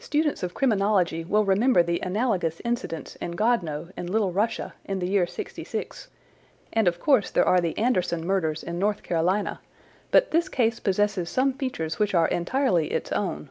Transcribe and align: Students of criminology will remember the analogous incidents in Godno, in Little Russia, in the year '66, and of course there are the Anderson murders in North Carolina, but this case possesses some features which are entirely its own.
Students 0.00 0.42
of 0.42 0.52
criminology 0.52 1.22
will 1.22 1.44
remember 1.44 1.80
the 1.80 2.00
analogous 2.00 2.60
incidents 2.64 3.14
in 3.20 3.34
Godno, 3.36 3.92
in 3.96 4.08
Little 4.08 4.32
Russia, 4.32 4.74
in 4.84 4.98
the 4.98 5.06
year 5.08 5.28
'66, 5.28 6.08
and 6.72 6.88
of 6.88 6.98
course 6.98 7.30
there 7.30 7.46
are 7.46 7.60
the 7.60 7.78
Anderson 7.78 8.26
murders 8.26 8.64
in 8.64 8.80
North 8.80 9.04
Carolina, 9.04 9.60
but 10.10 10.32
this 10.32 10.48
case 10.48 10.80
possesses 10.80 11.30
some 11.30 11.52
features 11.52 12.00
which 12.00 12.14
are 12.14 12.26
entirely 12.26 12.88
its 12.90 13.12
own. 13.12 13.48